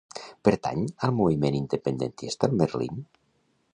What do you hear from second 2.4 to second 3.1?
el Merlin?